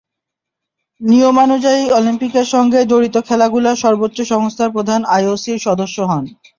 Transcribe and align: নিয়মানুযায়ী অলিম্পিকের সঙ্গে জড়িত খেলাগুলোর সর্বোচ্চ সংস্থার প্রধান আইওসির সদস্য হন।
নিয়মানুযায়ী 1.01 1.83
অলিম্পিকের 1.97 2.47
সঙ্গে 2.53 2.79
জড়িত 2.91 3.15
খেলাগুলোর 3.27 3.81
সর্বোচ্চ 3.83 4.17
সংস্থার 4.31 4.69
প্রধান 4.71 5.01
আইওসির 5.15 5.59
সদস্য 5.67 5.97
হন। 6.09 6.23